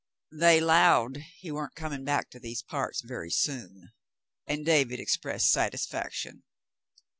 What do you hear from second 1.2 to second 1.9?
he wa'n't